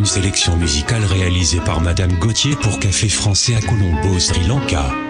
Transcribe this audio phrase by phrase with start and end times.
[0.00, 5.09] Une sélection musicale réalisée par Madame Gauthier pour Café Français à Colombo, Sri Lanka.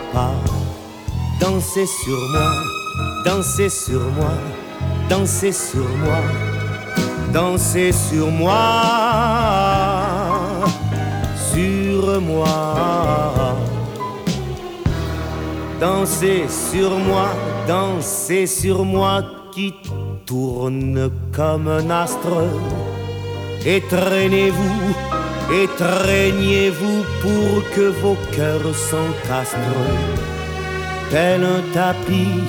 [1.51, 2.53] Dansez sur moi,
[3.25, 4.31] dansez sur moi,
[5.09, 6.21] dansez sur moi,
[7.33, 8.55] dansez sur moi,
[11.51, 13.57] sur moi.
[15.81, 17.27] Dansez sur moi,
[17.67, 19.21] dansez sur moi
[19.53, 19.73] qui
[20.25, 22.47] tourne comme un astre.
[23.65, 24.93] Et traînez-vous
[27.21, 30.30] pour que vos cœurs s'encastrent
[31.11, 32.41] tel un tapis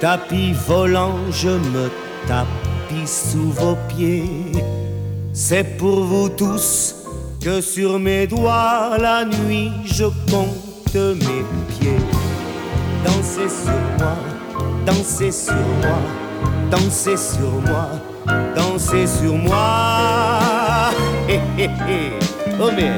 [0.00, 1.90] tapis volant, je me
[2.26, 4.52] tapis sous vos pieds.
[5.32, 6.96] C'est pour vous tous
[7.40, 11.98] que sur mes doigts la nuit je compte mes pieds.
[13.04, 14.16] Dansez sur moi,
[14.86, 15.98] dansez sur moi,
[16.70, 17.88] dansez sur moi,
[18.56, 20.90] dansez sur moi.
[21.28, 22.12] Hé hé hé,
[22.60, 22.92] oh mais,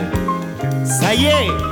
[0.85, 1.68] ça y est.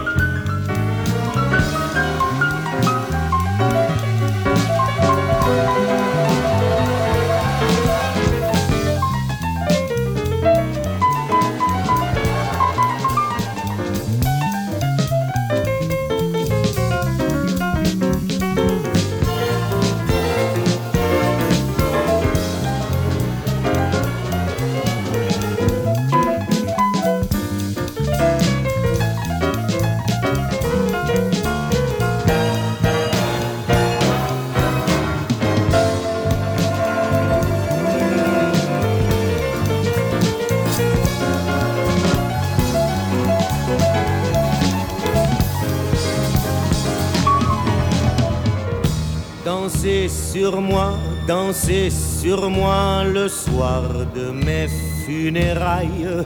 [51.66, 53.82] danser sur moi le soir
[54.14, 54.68] de mes
[55.04, 56.24] funérailles.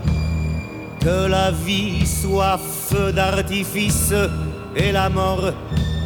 [1.00, 4.12] Que la vie soit feu d'artifice
[4.76, 5.52] et la mort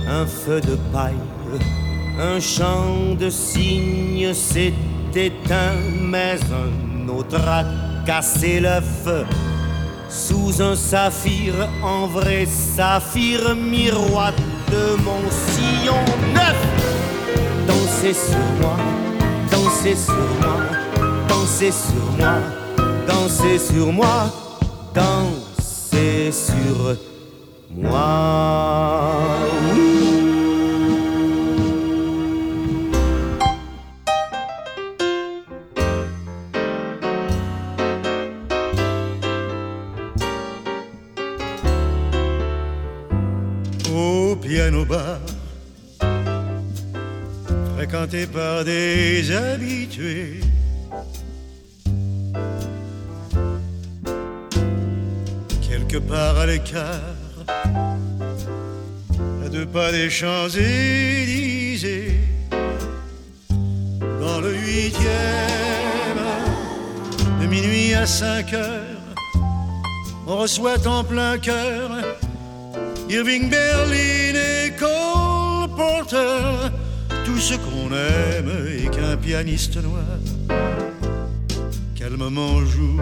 [0.08, 1.14] un feu de paille.
[2.18, 4.74] Un chant de cygne s'est
[5.14, 7.64] éteint, mais un autre a
[8.06, 9.08] cassé l'œuf.
[10.08, 14.32] Sous un saphir, en vrai saphir, miroir
[14.70, 16.84] de mon sillon neuf
[17.66, 18.76] dansez sur moi,
[19.64, 20.56] dansez sur moi,
[21.28, 22.34] dansez sur moi,
[23.06, 24.30] dansez sur moi,
[24.94, 26.96] dansez sur
[27.70, 28.04] moi.
[43.96, 45.23] Au piano bar
[47.94, 50.40] fréquenté par des habitués.
[55.68, 57.00] Quelque part à l'écart,
[59.44, 62.18] à deux pas des Champs-Élysées,
[64.00, 65.04] dans le huitième,
[67.40, 68.82] de minuit à cinq heures,
[70.26, 71.90] on reçoit en plein cœur
[73.08, 74.23] Irving Berlin
[77.94, 80.18] aime et qu'un pianiste noir
[81.94, 83.00] calmement joue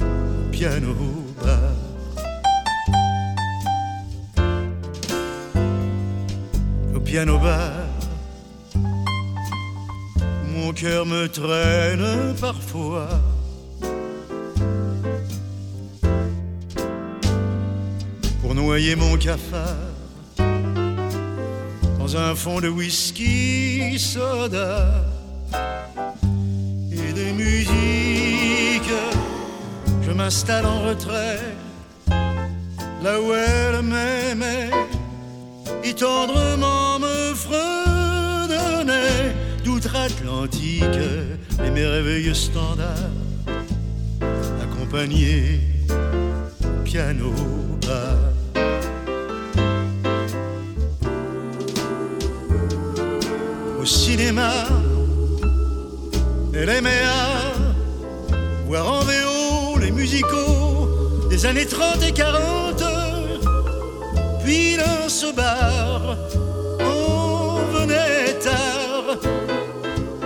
[0.00, 0.94] au piano
[1.44, 1.74] bar?
[6.94, 7.72] Au piano bar,
[10.54, 13.08] mon cœur me traîne parfois.
[18.42, 19.89] Pour noyer mon cafard
[22.16, 25.04] un fond de whisky soda
[26.90, 28.90] et des musiques.
[30.02, 31.38] Je m'installe en retrait,
[33.02, 34.70] là où elle m'aimait,
[35.84, 40.82] et tendrement me fredonnait d'outre-Atlantique
[41.62, 43.10] les merveilleux standards,
[44.62, 45.60] accompagnés
[46.84, 47.32] piano
[47.86, 48.29] bas.
[54.20, 54.50] Cinéma.
[56.62, 57.52] À
[58.66, 60.88] voir en VO les musicaux
[61.30, 62.82] des années 30 et 40.
[64.44, 66.16] Puis dans ce bar,
[66.80, 69.18] on venait tard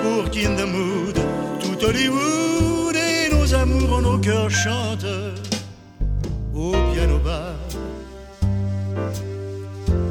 [0.02, 1.16] pour Kin the Mood,
[1.60, 5.16] tout Hollywood et nos amours en nos cœurs chantent
[6.54, 7.54] au piano bar.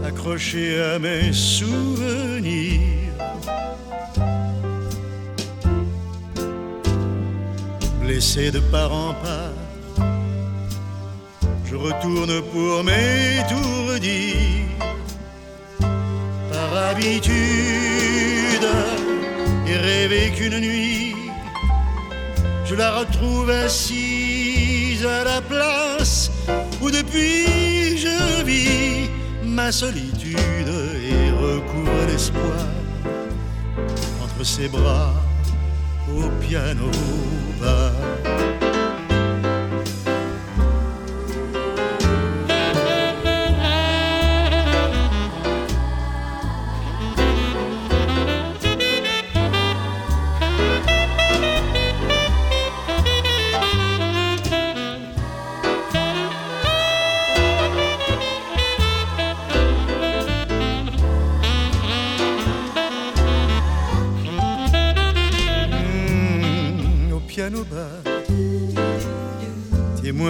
[0.05, 2.82] Accroché à mes souvenirs
[8.13, 9.57] blessé de part en part,
[11.65, 14.35] je retourne pour m'étourdir
[16.51, 18.67] par habitude
[19.67, 21.15] et rêver qu'une nuit
[22.65, 26.29] je la retrouve assise à la place
[26.83, 29.09] où depuis je vis
[29.43, 30.73] ma solitude
[31.11, 32.67] et recouvre l'espoir
[34.23, 35.22] entre ses bras
[36.21, 36.91] au piano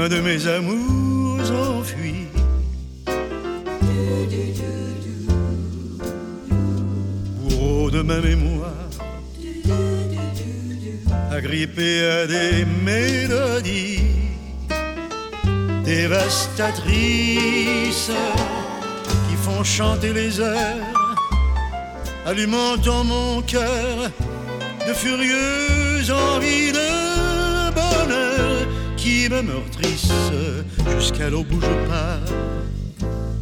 [0.09, 2.27] mes amours enfuis.
[7.39, 8.89] Bourreau de ma mémoire,
[11.31, 14.01] agrippé à des mélodies.
[15.85, 18.11] Dévastatrices.
[19.29, 21.17] Qui font chanter les heures,
[22.25, 24.09] allumant en mon cœur
[24.87, 27.12] de furieuses envies de
[29.29, 30.11] me meurtrissent
[30.97, 32.19] jusqu'à l'eau où je pars,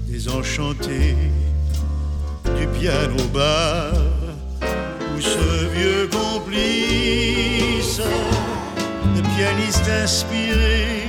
[0.07, 1.15] désenchanté
[2.57, 3.93] du piano bar
[4.61, 7.99] où ce vieux complice
[9.15, 11.07] de pianiste inspiré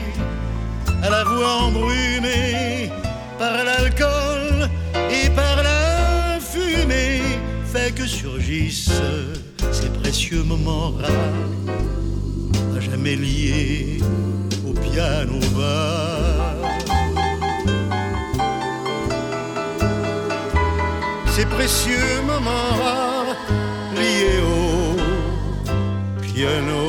[1.02, 2.90] à la voix embrumée
[3.38, 4.70] par l'alcool
[5.10, 7.20] et par la fumée
[7.72, 9.02] fait que surgissent
[9.70, 13.98] ces précieux moments rares à jamais liés
[21.34, 23.32] Ces précieux moments
[23.96, 24.96] liés au
[26.20, 26.81] piano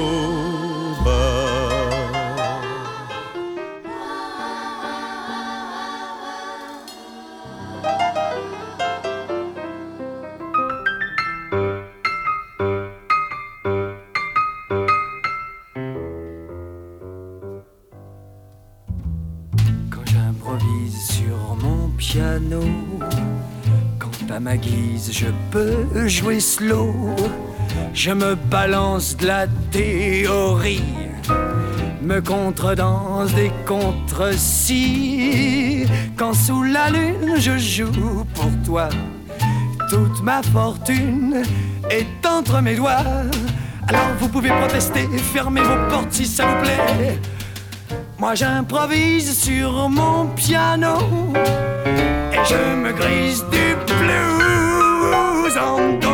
[20.90, 22.62] sur mon piano,
[24.00, 26.94] quand à ma guise je peux jouer slow,
[27.94, 30.84] je me balance de la théorie,
[32.02, 35.04] me contredanse des contre-si.
[36.16, 38.90] Quand sous la lune je joue pour toi,
[39.90, 41.44] toute ma fortune
[41.90, 43.04] est entre mes doigts.
[43.88, 47.20] Alors vous pouvez protester, fermez vos portes si ça vous plaît.
[48.24, 50.96] Moi j'improvise sur mon piano
[52.32, 56.13] et je me grise du blues en dos.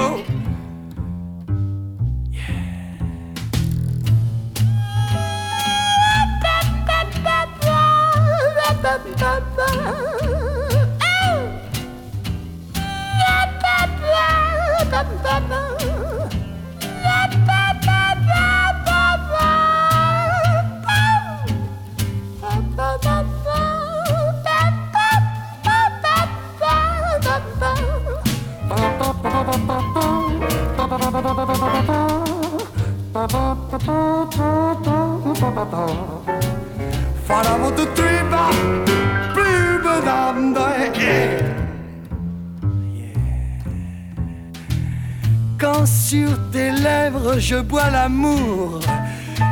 [45.60, 48.80] Quand sur tes lèvres je bois l'amour,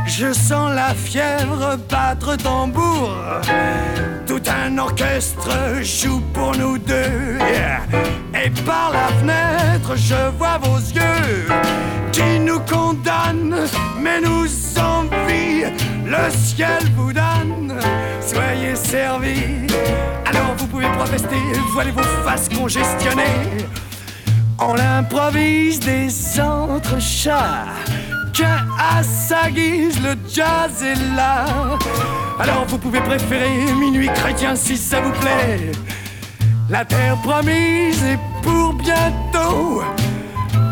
[0.05, 3.11] je sens la fièvre battre tambour.
[4.25, 7.37] Tout un orchestre joue pour nous deux.
[8.33, 11.47] Et par la fenêtre, je vois vos yeux
[12.11, 13.67] qui nous condamnent,
[14.01, 14.47] mais nous
[14.79, 15.63] envie.
[16.05, 17.73] Le ciel vous donne,
[18.21, 19.67] soyez servis.
[20.25, 21.35] Alors vous pouvez protester,
[21.73, 23.65] voilez vos faces congestionnées.
[24.59, 26.09] On improvise des
[26.39, 27.65] entrechats
[28.33, 31.45] que à sa guise le jazz est là.
[32.39, 33.49] Alors vous pouvez préférer
[33.79, 35.71] minuit chrétien si ça vous plaît.
[36.69, 39.81] La terre promise est pour bientôt.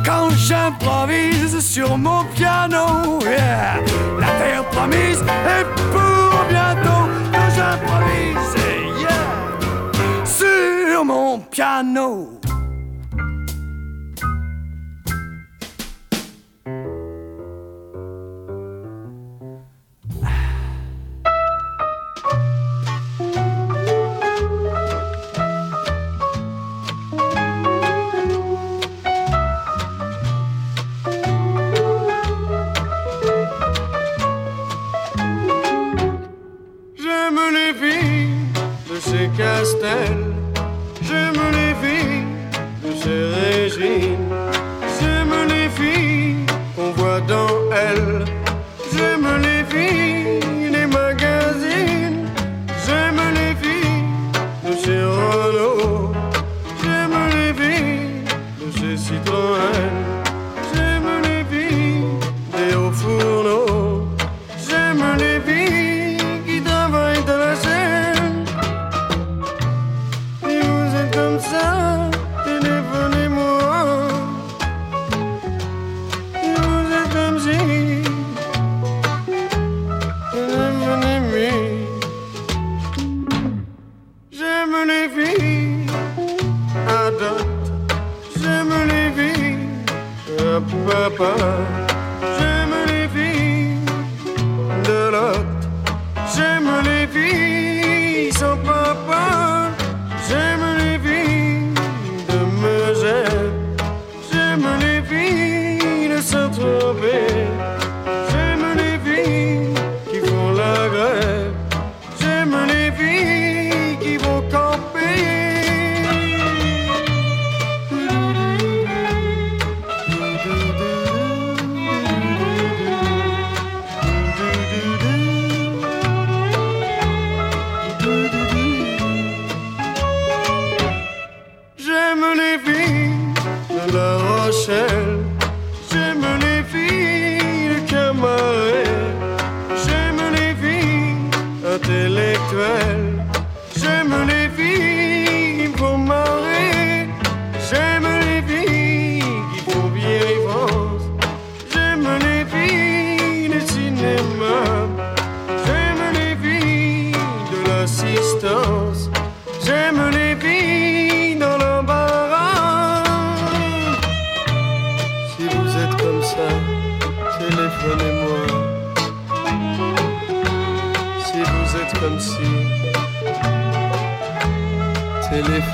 [0.06, 3.80] Quand j'improvise sur mon piano, yeah.
[4.20, 7.10] la terre promise est pour bientôt.
[7.34, 8.56] Quand j'improvise,
[9.02, 10.24] yeah.
[10.24, 12.40] sur mon piano.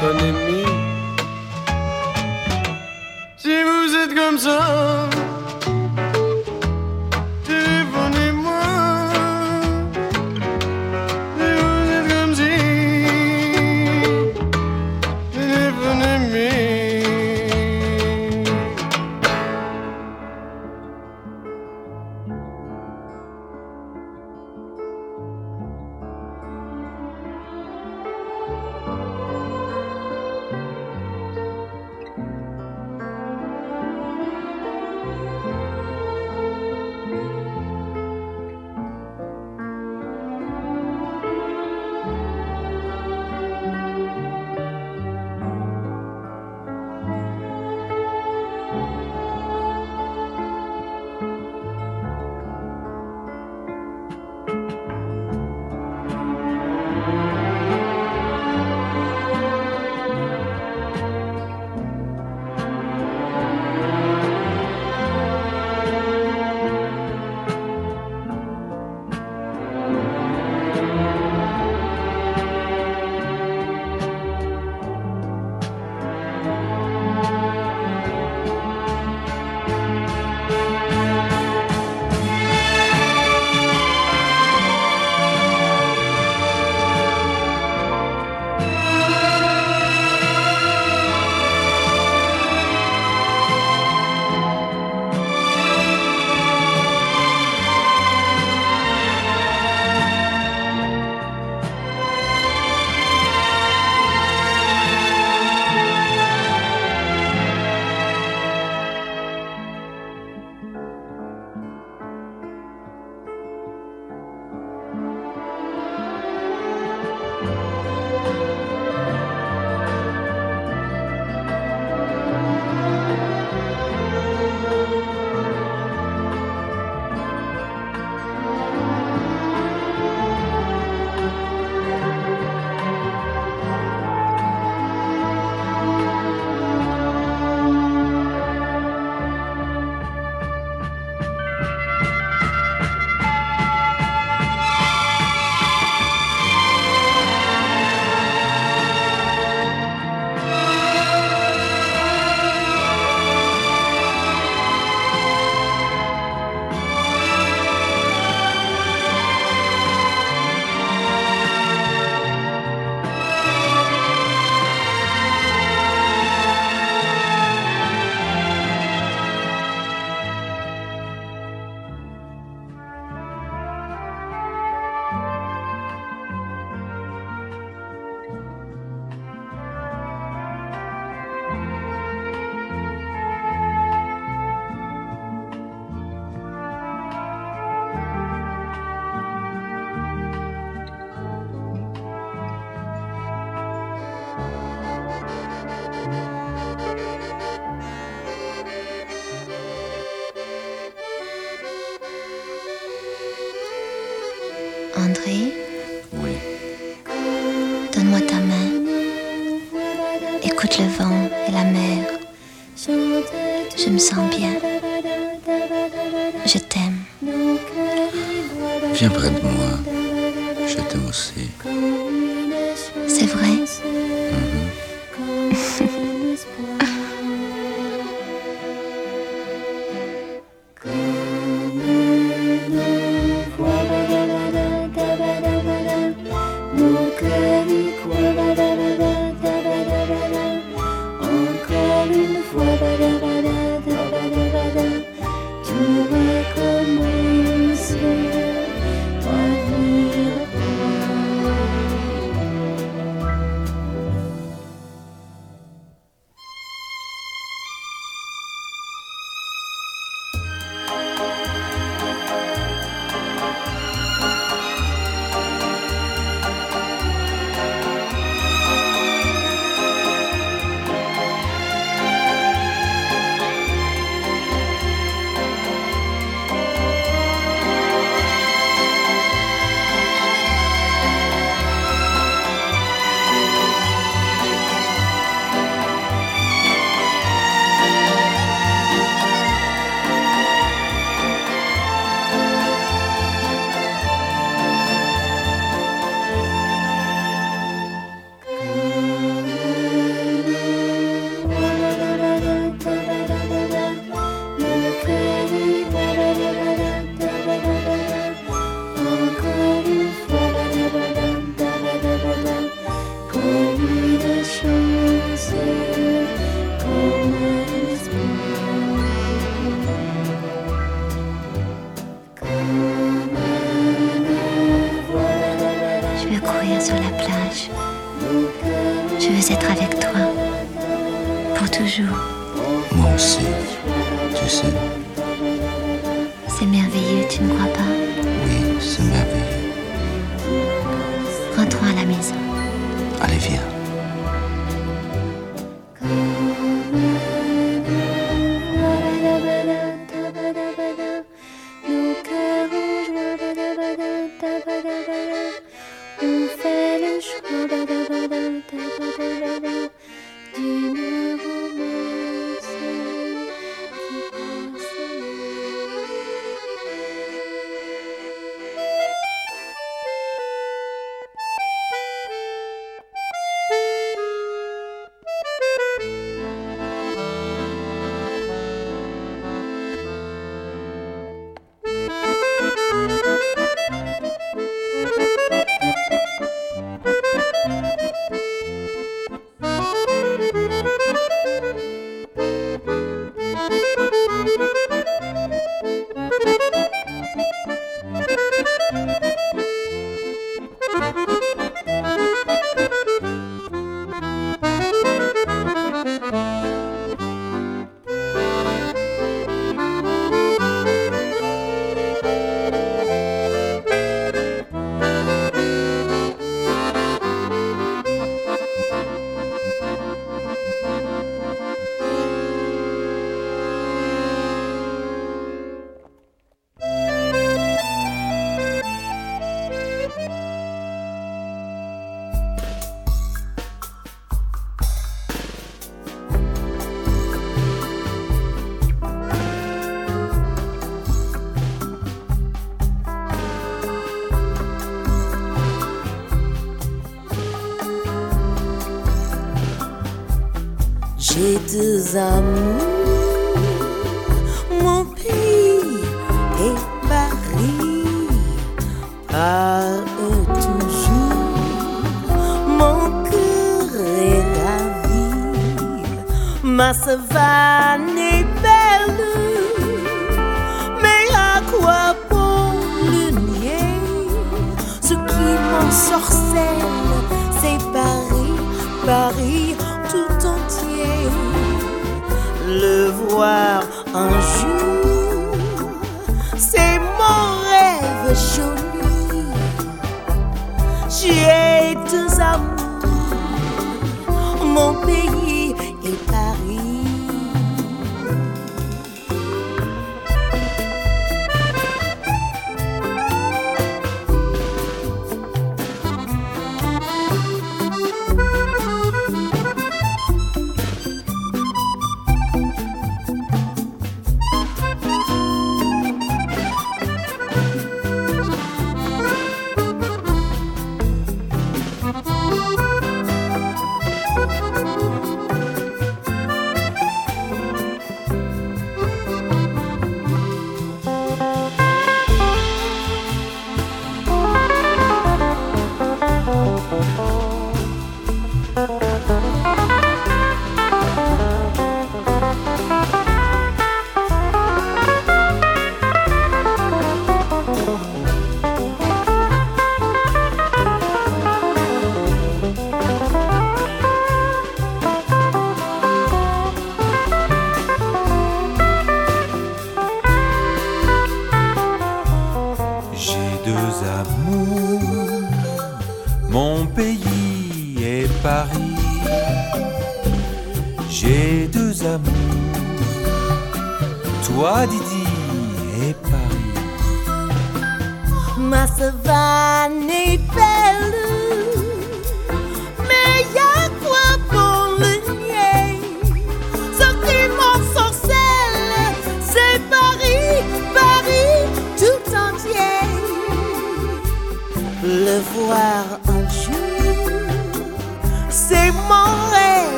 [0.00, 0.59] Pernambuco.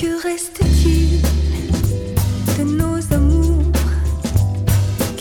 [0.00, 1.20] Que reste-t-il
[2.56, 3.70] de nos amours?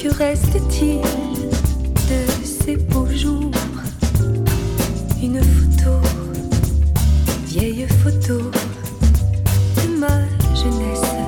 [0.01, 3.51] Que reste-t-il de ces beaux jours?
[5.21, 5.99] Une photo,
[7.45, 8.37] vieille photo
[9.75, 10.21] de ma
[10.55, 11.18] jeunesse.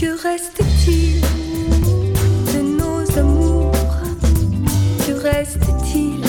[0.00, 3.76] Que reste-t-il de nos amours?
[5.06, 6.19] Que reste-t-il?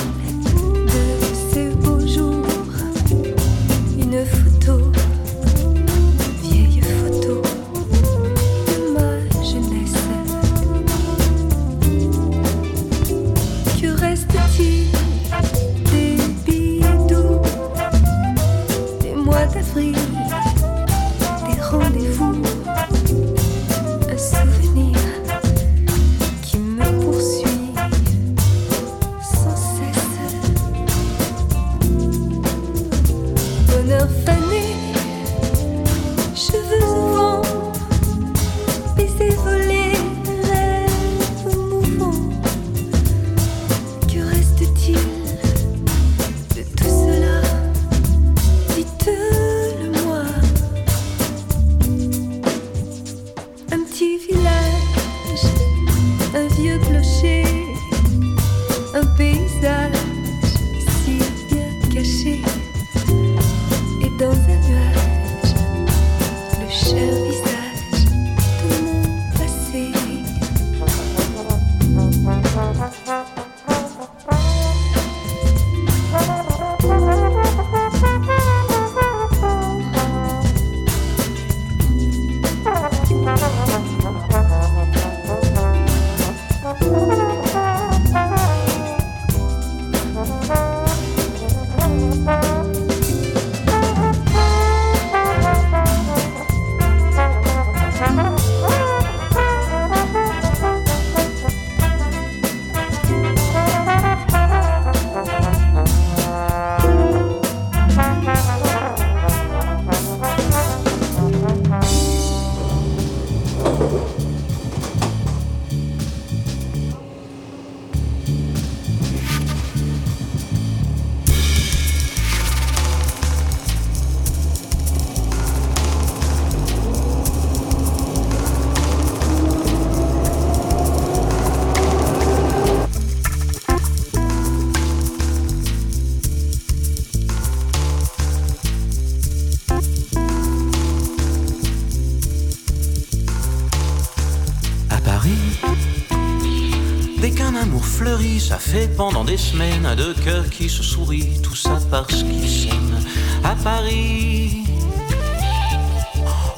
[148.02, 152.24] Fleurit, ça fait pendant des semaines à deux cœurs qui se sourient, tout ça parce
[152.24, 153.00] qu'ils s'aiment.
[153.44, 154.64] À Paris,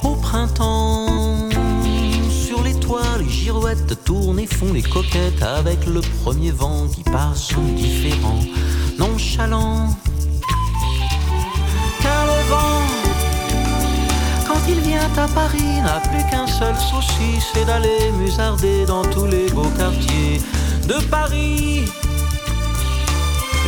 [0.02, 1.50] au printemps,
[2.30, 7.02] sur les toits, les girouettes tournent et font les coquettes avec le premier vent qui
[7.02, 8.40] passe indifférent,
[8.98, 9.90] nonchalant.
[12.00, 12.80] Car le vent
[14.46, 19.26] quand il vient à Paris, n'a plus qu'un seul souci, c'est d'aller musarder dans tous
[19.26, 20.40] les beaux quartiers
[20.86, 21.84] de Paris.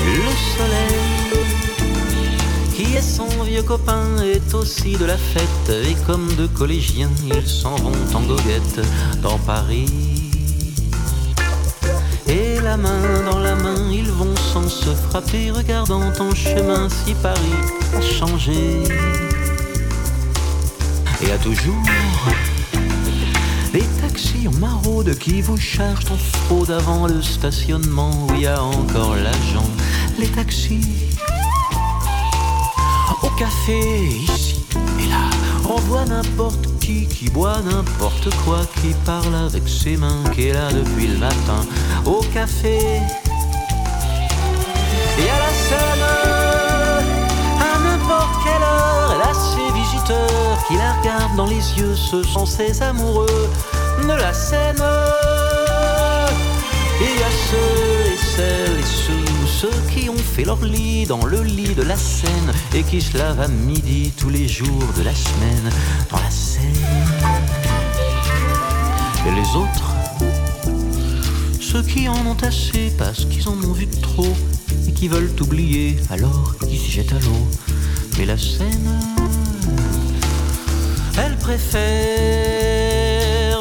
[0.04, 0.22] Le
[0.56, 1.44] soleil,
[2.74, 7.46] qui est son vieux copain, est aussi de la fête, et comme deux collégiens, ils
[7.46, 8.80] s'en vont en goguette
[9.22, 9.86] dans Paris.
[12.28, 17.14] Et la main dans la main, ils vont sans se frapper, regardant en chemin si
[17.14, 17.38] Paris
[17.96, 18.82] a changé
[21.22, 21.82] et à toujours.
[23.76, 28.46] Les taxis en maraude qui vous chargent en fraude avant le stationnement où il y
[28.46, 29.68] a encore l'agent.
[30.18, 30.80] Les taxis
[33.22, 34.64] au café ici
[34.98, 35.28] et là.
[35.68, 40.54] On voit n'importe qui qui boit n'importe quoi, qui parle avec ses mains, qui est
[40.54, 41.60] là depuis le matin.
[42.06, 42.78] Au café
[45.18, 46.06] et à la scène
[47.60, 49.34] à n'importe quelle heure, elle a
[50.68, 53.50] qui la regardent dans les yeux, ce sont ses amoureux
[54.02, 54.82] de la scène.
[57.00, 61.42] Et a ceux et celles et ceux, ceux qui ont fait leur lit dans le
[61.42, 65.14] lit de la Seine et qui se lavent à midi tous les jours de la
[65.14, 65.70] semaine
[66.10, 66.62] dans la Seine.
[69.26, 69.92] Et les autres,
[71.60, 74.36] ceux qui en ont assez parce qu'ils en ont vu trop
[74.86, 77.46] et qui veulent oublier alors ils s'y jettent à l'eau.
[78.18, 79.00] Mais la Seine,
[81.46, 81.78] préfère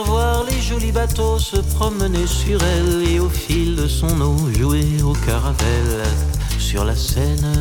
[0.06, 4.88] voir les jolis bateaux se promener sur elle et au fil de son eau jouer
[5.04, 6.02] au caravelle
[6.58, 7.54] sur la Seine.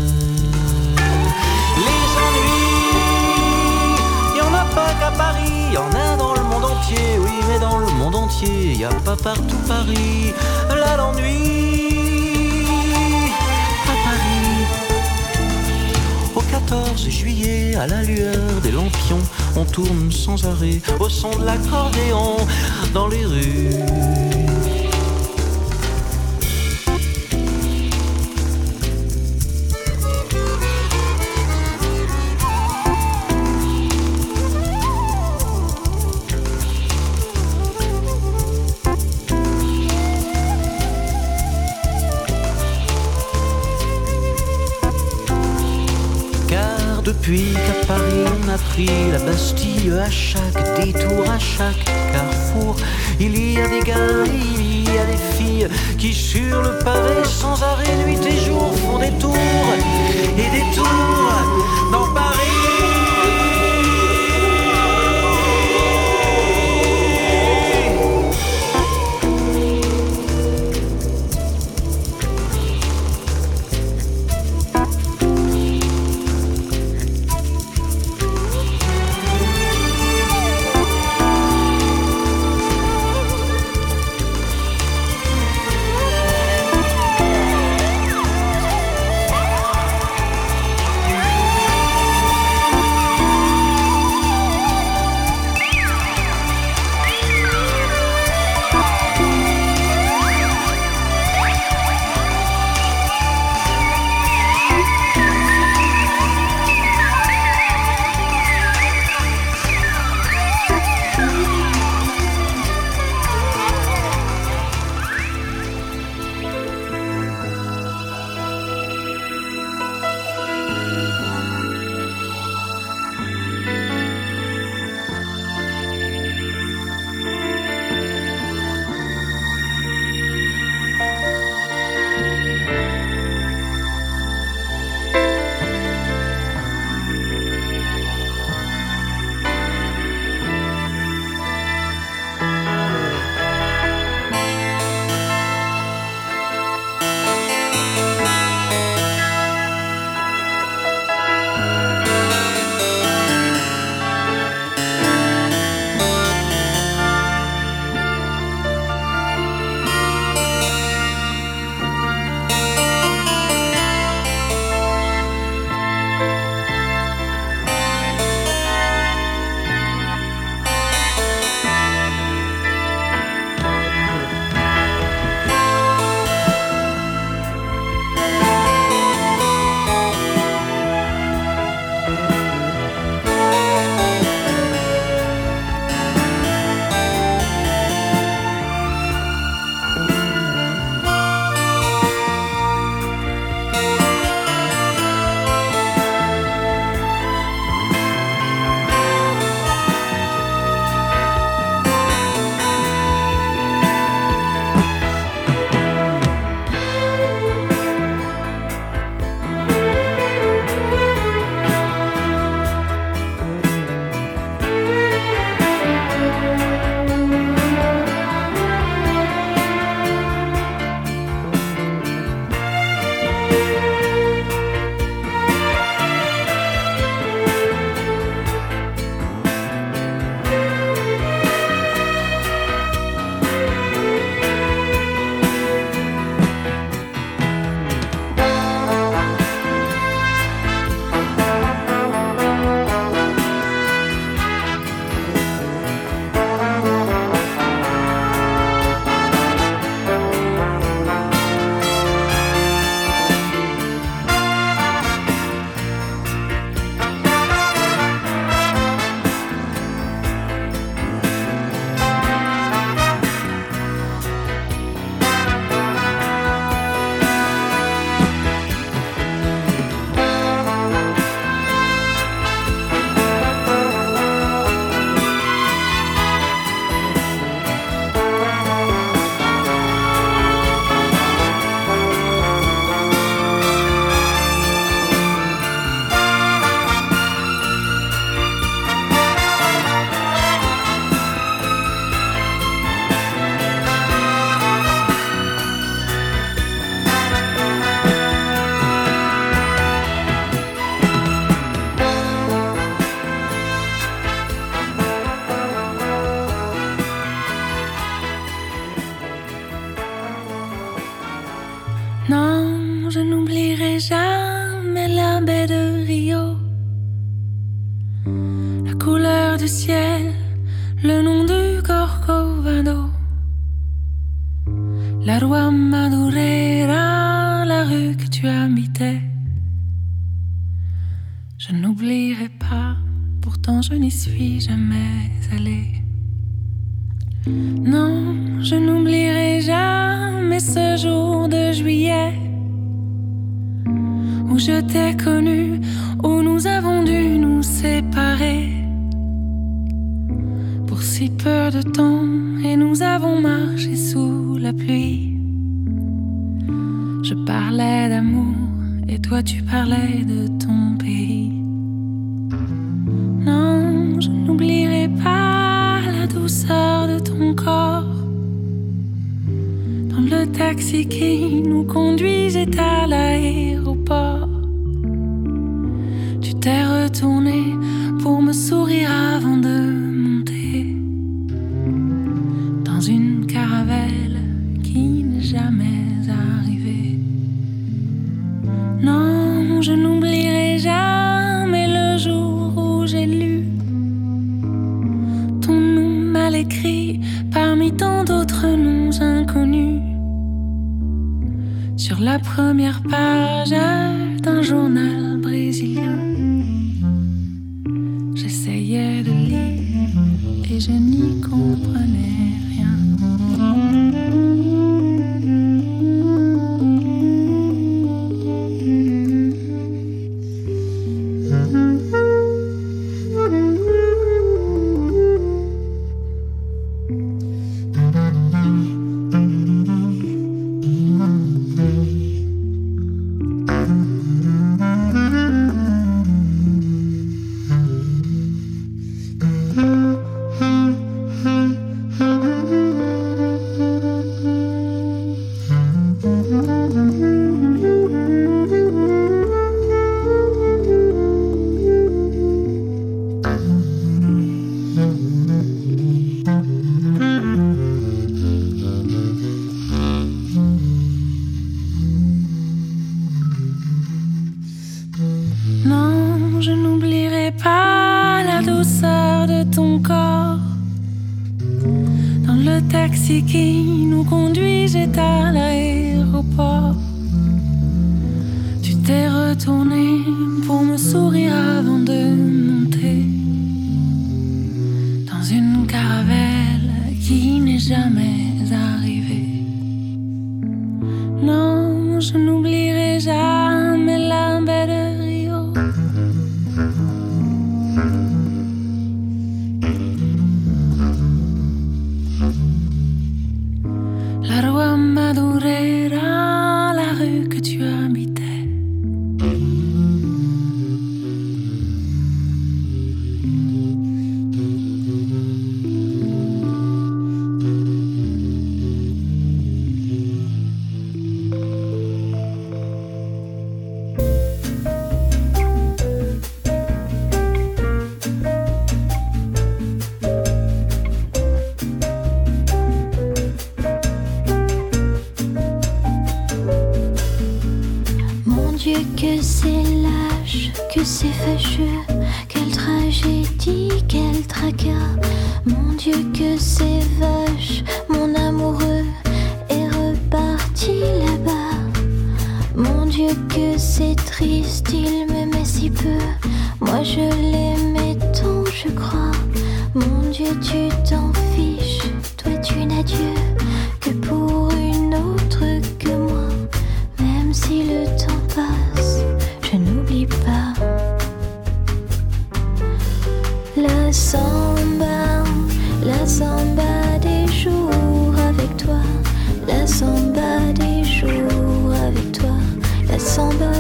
[1.86, 2.96] Les ennuis,
[4.34, 7.58] il en a pas qu'à Paris, y en a dans le monde entier, oui, mais
[7.58, 10.32] dans le monde entier, y a pas partout Paris.
[10.70, 12.64] Là l'ennui,
[13.92, 14.64] à Paris,
[16.34, 19.20] au 14 juillet, à la lueur des lampions
[19.56, 22.36] on tourne sans arrêt au son de l'accordéon
[22.92, 24.43] dans les rues.
[49.14, 52.74] La Bastille à chaque détour, à chaque carrefour,
[53.20, 57.62] il y a des gars, il y a des filles qui sur le pavé sans
[57.62, 59.36] arrêt nuit et jour font des tours.
[60.36, 61.13] Et des tours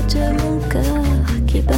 [0.08, 1.04] de mon cœur
[1.46, 1.72] qui bat.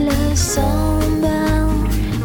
[0.00, 1.66] La samba,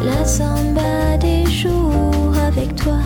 [0.04, 3.00] la samba des jours avec toi,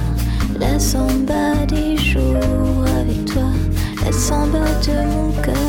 [0.59, 3.51] la samba des jours avec toi,
[4.05, 5.64] la samba de mon cœur.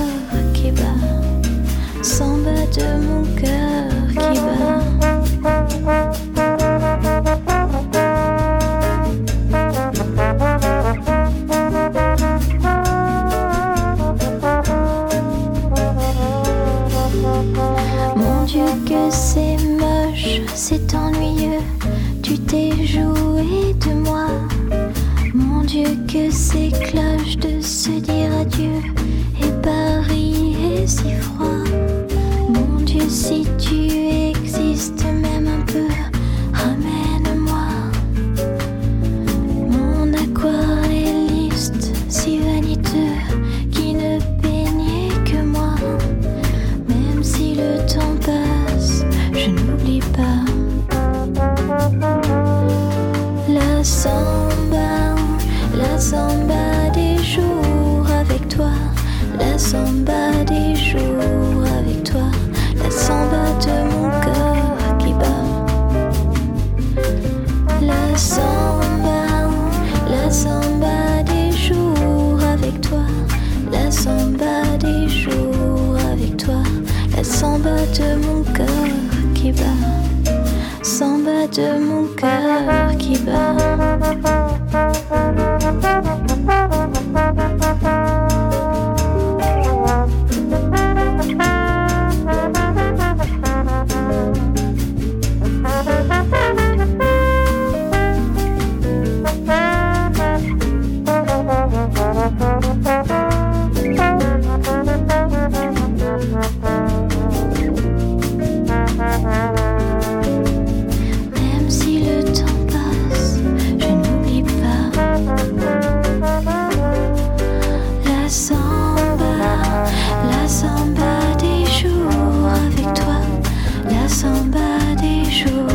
[125.46, 125.75] Samba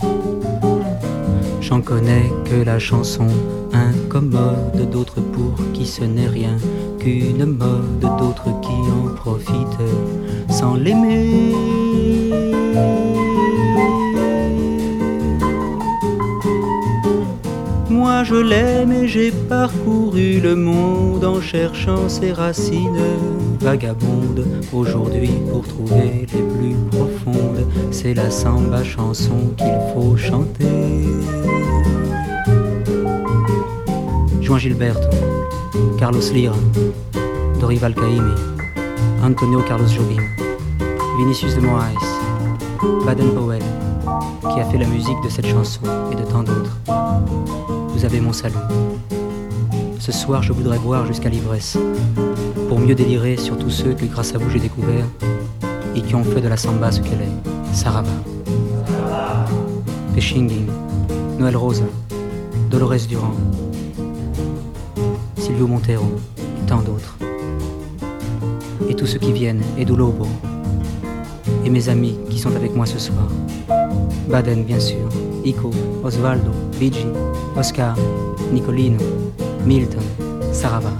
[1.71, 3.27] J'en connais que la chanson
[3.71, 6.57] incommode, d'autres pour qui ce n'est rien
[6.99, 9.89] qu'une mode, d'autres qui en profitent
[10.49, 11.55] sans l'aimer.
[17.89, 23.15] Moi je l'aime et j'ai parcouru le monde en cherchant ses racines
[23.61, 24.45] vagabondes.
[24.73, 30.80] Aujourd'hui pour trouver les plus profondes, c'est la samba chanson qu'il faut chanter.
[34.51, 35.07] Juan Gilberto,
[35.97, 36.53] Carlos Lira,
[37.61, 38.33] Dorival Caymmi,
[39.23, 40.21] Antonio Carlos Jobim,
[41.17, 41.93] Vinicius de Moraes,
[43.05, 43.63] Baden Powell,
[44.41, 45.79] qui a fait la musique de cette chanson
[46.11, 46.77] et de tant d'autres.
[47.93, 48.57] Vous avez mon salut.
[49.99, 51.77] Ce soir, je voudrais boire jusqu'à l'ivresse,
[52.67, 55.05] pour mieux délirer sur tous ceux que grâce à vous j'ai découvert
[55.95, 58.09] et qui ont fait de la samba ce qu'elle est, Saraba.
[60.13, 60.67] Pechinging,
[61.39, 61.85] Noël Rosa,
[62.69, 63.31] Dolores Durand,
[65.51, 66.05] Silvio Montero
[66.37, 67.17] et tant d'autres.
[68.87, 70.25] Et tous ceux qui viennent, Edu Lobo,
[71.65, 73.27] et mes amis qui sont avec moi ce soir.
[74.29, 75.09] Baden, bien sûr,
[75.43, 75.71] Ico,
[76.05, 77.05] Osvaldo, Luigi,
[77.57, 77.97] Oscar,
[78.53, 78.99] Nicolino,
[79.65, 79.99] Milton,
[80.53, 80.93] Sarava.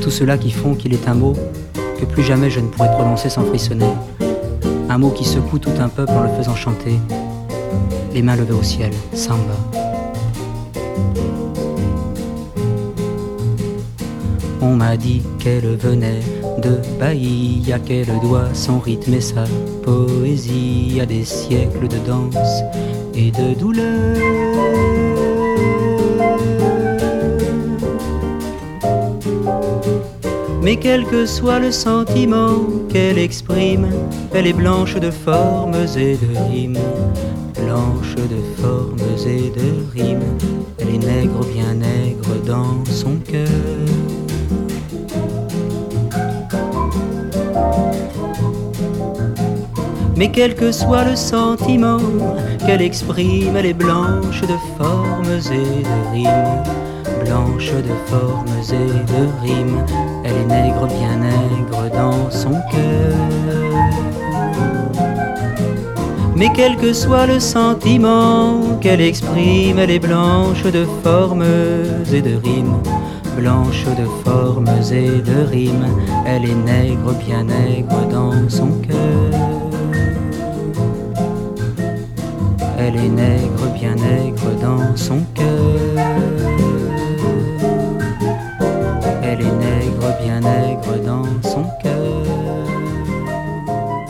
[0.00, 1.32] Tout cela qui font qu'il est un mot
[1.98, 3.90] que plus jamais je ne pourrai prononcer sans frissonner.
[4.88, 7.00] Un mot qui secoue tout un peuple en le faisant chanter,
[8.12, 9.56] les mains levées au ciel, samba.
[14.74, 16.18] On m'a dit qu'elle venait
[16.58, 19.44] de Bahia, qu'elle doit son rythme et sa
[19.84, 22.64] poésie à des siècles de danse
[23.14, 24.16] et de douleur.
[30.60, 33.86] Mais quel que soit le sentiment qu'elle exprime,
[34.34, 36.78] elle est blanche de formes et de rimes,
[37.64, 40.36] blanche de formes et de rimes,
[40.80, 43.93] elle est nègre bien nègre dans son cœur.
[50.24, 51.98] Mais quel que soit le sentiment
[52.64, 56.62] qu'elle exprime, elle est blanche de formes et de rimes,
[57.26, 59.84] blanche de formes et de rimes,
[60.24, 63.18] elle est nègre bien nègre dans son cœur.
[66.34, 71.44] Mais quel que soit le sentiment qu'elle exprime, elle est blanche de formes
[72.10, 72.80] et de rimes,
[73.36, 75.86] blanche de formes et de rimes,
[76.24, 79.23] elle est nègre bien nègre dans son cœur.
[83.04, 85.76] Est nègre, bien nègre dans son cœur.
[89.22, 92.24] Elle est nègre, bien nègre dans son cœur.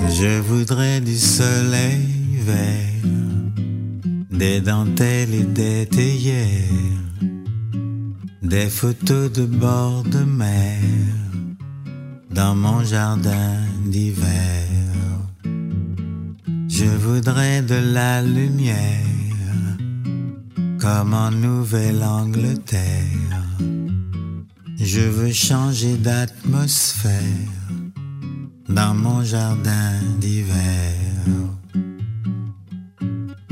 [0.09, 2.07] Je voudrais du soleil
[2.51, 3.09] vert,
[4.31, 7.21] des dentelles et des théières,
[8.43, 10.81] des photos de bord de mer
[12.31, 14.74] dans mon jardin d'hiver.
[16.77, 19.07] Je voudrais de la lumière,
[20.81, 22.83] comme en Nouvelle-Angleterre.
[24.77, 27.13] Je veux changer d'atmosphère
[28.69, 30.97] dans mon jardin d'hiver.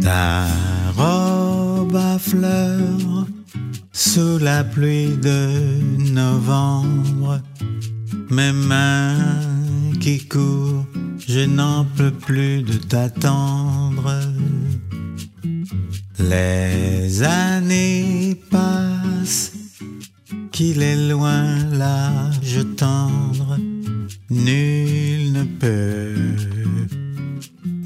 [0.03, 0.49] Ta
[0.97, 3.29] robe à fleurs
[3.93, 7.41] sous la pluie de novembre,
[8.31, 9.39] mes mains
[10.01, 10.87] qui courent
[11.29, 14.21] je n'en peux plus de t'attendre.
[16.19, 19.53] Les années passent,
[20.51, 23.59] qu'il est loin l'âge tendre,
[24.31, 26.15] nul ne peut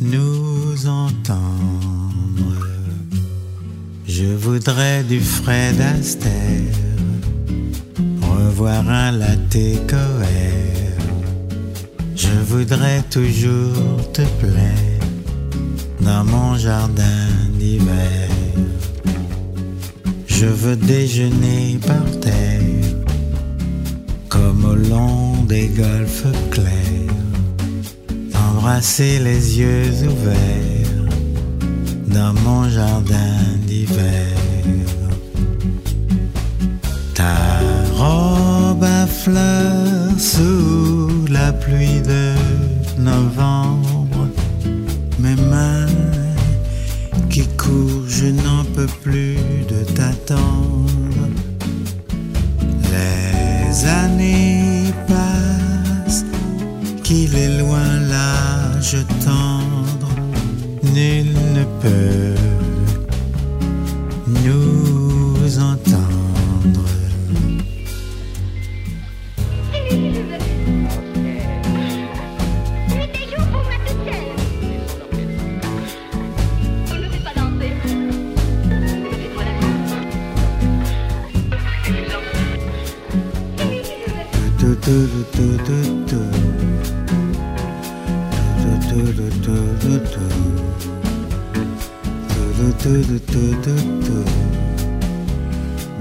[0.01, 2.66] nous entendre.
[4.07, 6.74] Je voudrais du Fred Astaire,
[8.22, 9.47] revoir un latte.
[12.16, 15.06] Je voudrais toujours te plaire
[16.00, 18.28] dans mon jardin d'hiver.
[20.26, 22.94] Je veux déjeuner par terre,
[24.30, 27.20] comme au long des golfes clairs,
[28.34, 31.04] embrasser les yeux ouverts
[32.06, 33.36] dans mon jardin
[33.66, 34.32] d'hiver.
[37.14, 37.60] Ta
[37.94, 38.36] robe
[39.27, 42.35] fleurs sous la pluie de
[42.97, 44.29] novembre,
[45.18, 45.87] mes mains
[47.29, 49.39] qui courent, je n'en peux plus
[49.72, 51.27] de t'attendre.
[52.93, 56.24] Les années passent,
[57.03, 60.12] qu'il est loin l'âge tendre,
[60.95, 62.45] nul ne peut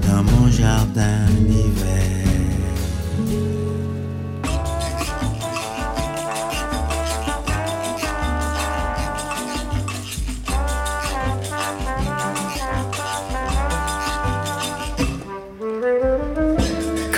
[0.02, 2.15] Dans mon jardin d'hiver.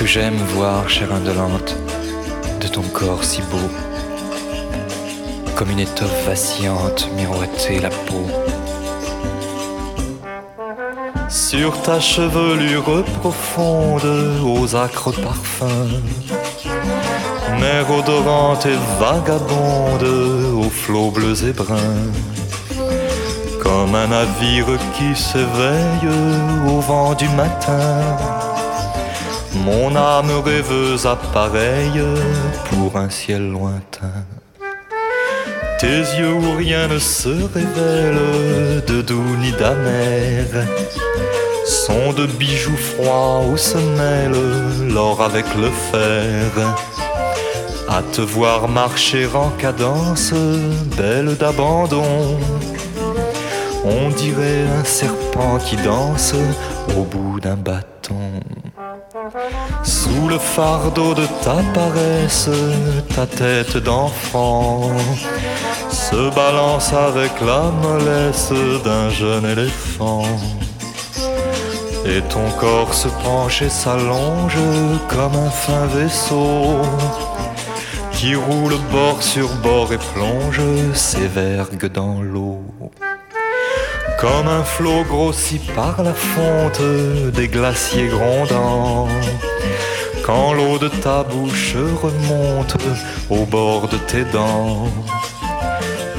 [0.08, 1.76] J'aime voir, chère indolente,
[2.62, 3.68] de ton corps si beau,
[5.54, 8.26] comme une étoffe vacillante miroiter la peau.
[11.28, 14.08] Sur ta chevelure profonde,
[14.42, 16.00] aux acres parfums,
[17.60, 20.08] mer odorante et vagabonde,
[20.56, 22.12] aux flots bleus et bruns,
[23.62, 26.08] comme un navire qui s'éveille
[26.66, 28.37] au vent du matin.
[29.64, 32.02] Mon âme rêveuse appareille
[32.70, 34.24] pour un ciel lointain.
[35.78, 40.46] Tes yeux où rien ne se révèle, de doux ni d'amer
[41.68, 46.50] sont de bijoux froids où se mêle l'or avec le fer.
[47.88, 50.32] À te voir marcher en cadence,
[50.96, 52.38] belle d'abandon,
[53.84, 56.34] on dirait un serpent qui danse
[56.96, 57.97] au bout d'un bâton.
[60.18, 62.50] Sous le fardeau de ta paresse,
[63.14, 64.90] ta tête d'enfant
[65.90, 68.52] se balance avec la mollesse
[68.84, 70.24] d'un jeune éléphant.
[72.04, 74.58] Et ton corps se penche et s'allonge
[75.08, 76.82] comme un fin vaisseau
[78.10, 80.60] qui roule bord sur bord et plonge
[80.94, 82.64] ses vergues dans l'eau.
[84.18, 86.82] Comme un flot grossi par la fonte
[87.34, 89.06] des glaciers grondants,
[90.28, 92.76] quand l'eau de ta bouche remonte
[93.30, 94.90] au bord de tes dents.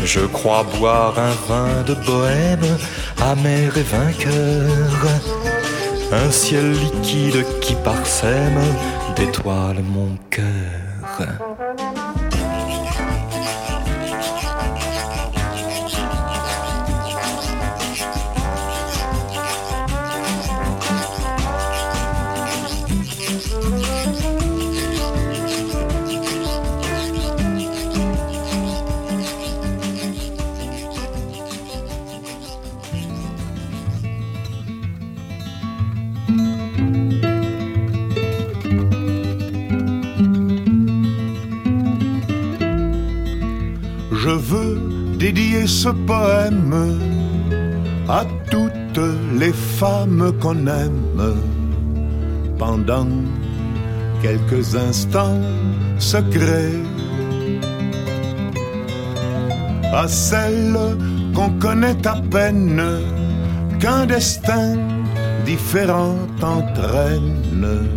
[0.03, 2.77] Je crois boire un vin de bohème,
[3.21, 4.99] amer et vainqueur,
[6.11, 8.61] un ciel liquide qui parsème
[9.15, 10.79] d'étoiles mon cœur.
[49.79, 51.35] Les femmes qu'on aime
[52.57, 53.07] pendant
[54.21, 55.39] quelques instants
[55.97, 56.81] secrets.
[59.93, 60.77] À celles
[61.33, 62.81] qu'on connaît à peine,
[63.79, 64.77] qu'un destin
[65.45, 67.87] différent entraîne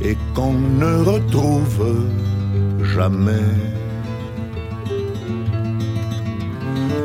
[0.00, 2.08] et qu'on ne retrouve
[2.96, 3.48] jamais.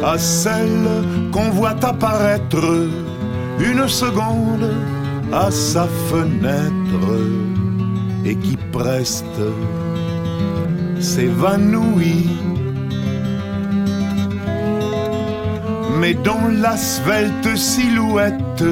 [0.03, 0.87] à celle
[1.31, 2.89] qu'on voit apparaître
[3.59, 4.71] une seconde
[5.31, 7.07] à sa fenêtre
[8.25, 9.41] et qui preste
[10.99, 12.29] s'évanouit,
[15.99, 18.63] mais dont la svelte silhouette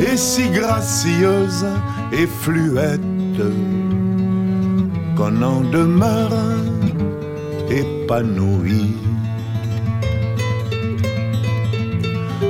[0.00, 1.66] est si gracieuse
[2.12, 3.00] et fluette
[5.16, 6.32] qu'on en demeure
[7.70, 9.07] épanoui.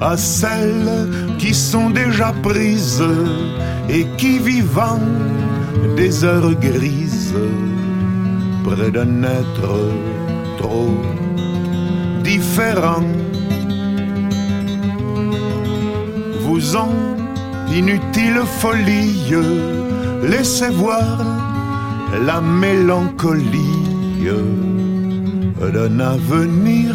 [0.00, 1.08] À celles
[1.38, 3.04] qui sont déjà prises
[3.88, 5.00] et qui vivant
[5.96, 7.34] des heures grises
[8.64, 9.74] près d'un être
[10.58, 10.94] trop
[12.22, 13.04] différent.
[16.42, 17.16] Vous ont
[17.72, 19.34] inutile folie
[20.22, 21.18] laissez voir
[22.24, 23.88] la mélancolie
[25.60, 26.94] d'un avenir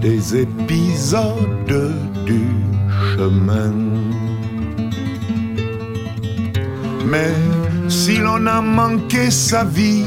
[0.00, 1.92] des épisodes
[2.26, 2.44] du
[3.16, 3.72] chemin.
[7.06, 7.34] Mais
[7.88, 10.04] si l'on a manqué sa vie,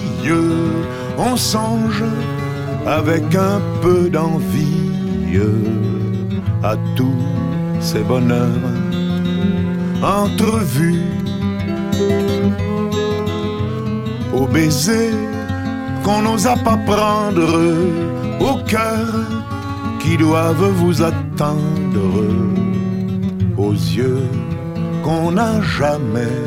[1.18, 2.04] on songe
[2.86, 5.40] avec un peu d'envie
[6.64, 7.24] à tous
[7.80, 8.74] ces bonheurs
[10.02, 11.02] entrevus,
[14.34, 15.12] au baiser
[16.08, 17.54] qu'on n'osa pas prendre
[18.40, 19.08] au cœur
[20.00, 22.24] qui doivent vous attendre
[23.58, 24.24] aux yeux
[25.04, 26.40] qu'on n'a jamais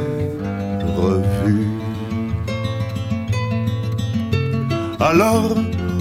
[0.97, 1.69] revus.
[4.99, 5.55] Alors,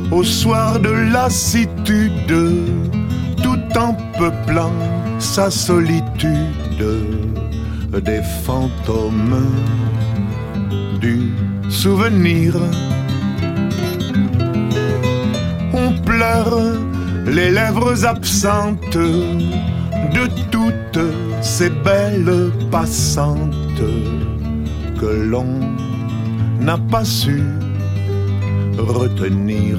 [0.09, 2.33] au soir de lassitude,
[3.43, 4.79] tout en peuplant
[5.19, 6.85] sa solitude,
[7.91, 9.51] des fantômes
[11.01, 11.33] du
[11.69, 12.53] souvenir.
[17.25, 21.05] Les lèvres absentes de toutes
[21.41, 23.83] ces belles passantes
[24.99, 25.59] que l'on
[26.59, 27.43] n'a pas su
[28.77, 29.77] retenir.